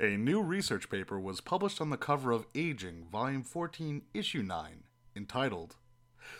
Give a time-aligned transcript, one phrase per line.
[0.00, 4.82] A new research paper was published on the cover of Aging, Volume 14, Issue 9,
[5.14, 5.76] entitled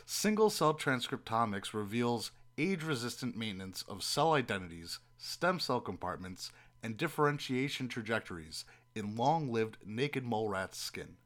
[0.04, 6.50] Single Cell Transcriptomics Reveals Age Resistant Maintenance of Cell Identities, Stem Cell Compartments,
[6.82, 11.16] and Differentiation Trajectories in Long Lived Naked Mole Rat Skin.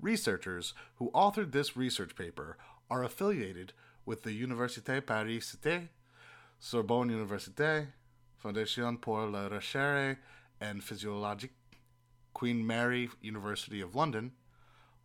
[0.00, 2.56] Researchers who authored this research paper
[2.90, 3.74] are affiliated
[4.06, 5.88] with the Université Paris Cité,
[6.58, 7.88] Sorbonne Université,
[8.42, 10.16] Fondation pour la Recherche
[10.64, 11.50] and Physiologique,
[12.32, 14.32] Queen Mary University of London,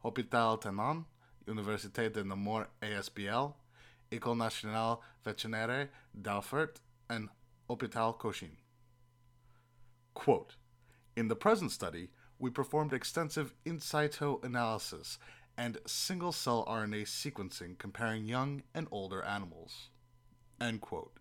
[0.03, 1.05] Hôpital Tenon,
[1.45, 3.53] Université de Namur ASBL,
[4.11, 7.27] École Nationale Vétérinaire d'Alfort, and
[7.69, 8.55] Hôpital Cochin.
[10.13, 10.55] Quote,
[11.15, 15.19] in the present study, we performed extensive in situ analysis
[15.57, 19.89] and single cell RNA sequencing comparing young and older animals.
[20.61, 21.18] End quote.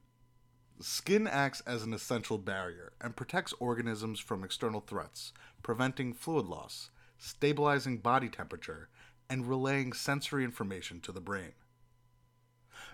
[0.81, 6.91] Skin acts as an essential barrier and protects organisms from external threats, preventing fluid loss,
[7.19, 8.89] stabilizing body temperature,
[9.29, 11.53] and relaying sensory information to the brain.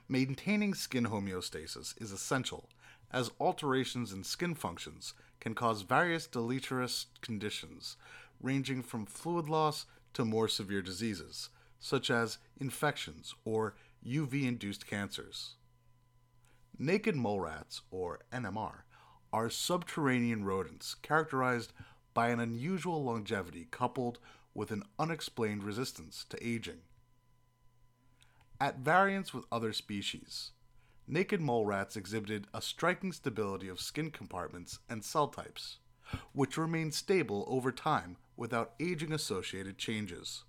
[0.09, 2.71] Maintaining skin homeostasis is essential,
[3.13, 7.98] as alterations in skin functions can cause various deleterious conditions,
[8.41, 13.75] ranging from fluid loss to more severe diseases, such as infections or
[14.07, 15.57] UV induced cancers.
[16.78, 18.83] Naked mole rats, or NMR,
[19.33, 21.72] are subterranean rodents characterized
[22.14, 24.19] by an unusual longevity coupled
[24.55, 26.80] with an unexplained resistance to aging.
[28.61, 30.50] At variance with other species,
[31.06, 35.78] naked mole rats exhibited a striking stability of skin compartments and cell types,
[36.33, 40.45] which remained stable over time without aging associated changes.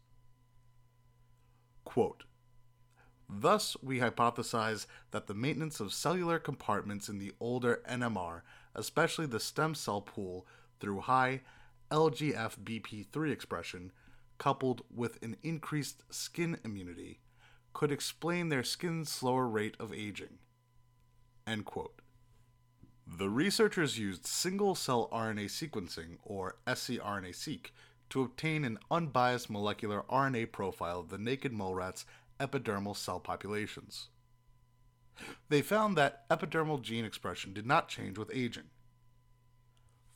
[1.84, 2.24] Quote,
[3.28, 8.42] Thus, we hypothesize that the maintenance of cellular compartments in the older NMR,
[8.76, 10.46] especially the stem cell pool,
[10.80, 11.42] through high
[11.92, 13.92] LGFBP3 expression,
[14.38, 17.20] coupled with an increased skin immunity,
[17.74, 20.40] could explain their skin's slower rate of aging.
[21.48, 22.02] End quote.
[23.08, 27.72] The researchers used single cell RNA sequencing, or scRNA-seq,
[28.10, 32.06] to obtain an unbiased molecular RNA profile of the naked mole rats
[32.40, 34.08] epidermal cell populations.
[35.50, 38.70] They found that epidermal gene expression did not change with aging.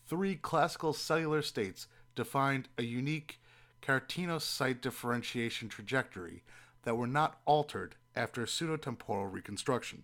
[0.08, 3.40] Three classical cellular states defined a unique
[3.82, 6.44] keratinocyte differentiation trajectory
[6.84, 10.04] that were not altered after pseudotemporal reconstruction.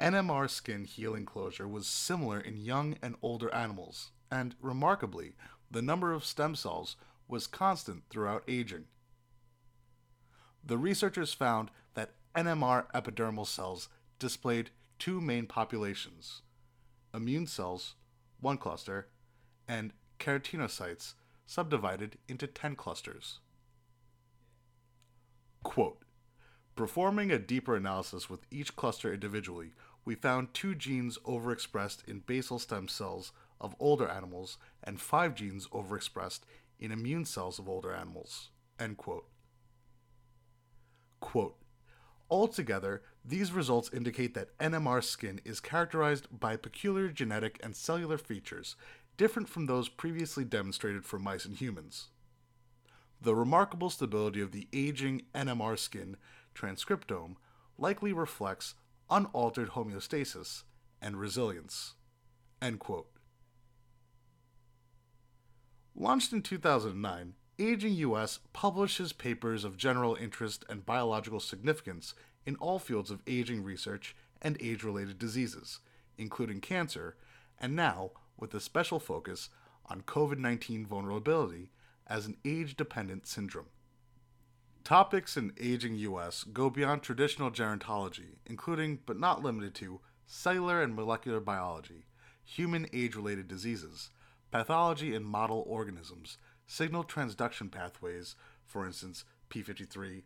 [0.00, 5.34] NMR skin healing closure was similar in young and older animals, and remarkably,
[5.70, 6.96] the number of stem cells
[7.28, 8.86] was constant throughout aging.
[10.64, 13.88] The researchers found that NMR epidermal cells
[14.18, 16.42] displayed two main populations
[17.12, 17.96] immune cells,
[18.40, 19.08] one cluster,
[19.66, 23.40] and keratinocytes, subdivided into 10 clusters.
[25.64, 26.04] Quote,
[26.76, 29.72] Performing a deeper analysis with each cluster individually,
[30.04, 35.66] we found two genes overexpressed in basal stem cells of older animals and five genes
[35.68, 36.40] overexpressed
[36.78, 38.50] in immune cells of older animals.
[38.78, 39.26] End quote.
[41.20, 41.56] Quote,
[42.30, 48.76] Altogether, these results indicate that NMR skin is characterized by peculiar genetic and cellular features
[49.16, 52.08] different from those previously demonstrated for mice and humans.
[53.20, 56.16] The remarkable stability of the aging NMR skin
[56.54, 57.36] transcriptome
[57.76, 58.74] likely reflects
[59.10, 60.62] unaltered homeostasis
[61.02, 61.94] and resilience.
[65.94, 72.14] Launched in 2009, Aging US publishes papers of general interest and biological significance
[72.46, 75.80] in all fields of aging research and age related diseases,
[76.16, 77.18] including cancer,
[77.58, 79.50] and now with a special focus
[79.84, 81.70] on COVID 19 vulnerability
[82.06, 83.68] as an age dependent syndrome.
[84.82, 90.94] Topics in Aging US go beyond traditional gerontology, including but not limited to cellular and
[90.94, 92.06] molecular biology,
[92.42, 94.08] human age related diseases,
[94.50, 96.38] pathology in model organisms
[96.70, 100.22] signal transduction pathways, for instance, P53,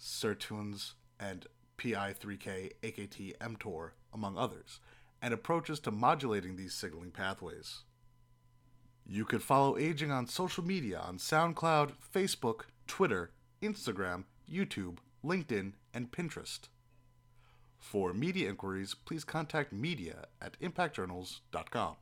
[0.00, 1.46] sirtuins, and
[1.76, 4.80] PI3K, AKT, mTOR, among others,
[5.20, 7.80] and approaches to modulating these signaling pathways.
[9.06, 13.30] You could follow Aging on social media on SoundCloud, Facebook, Twitter,
[13.60, 16.68] Instagram, YouTube, LinkedIn, and Pinterest.
[17.78, 21.96] For media inquiries, please contact media at impactjournals.com.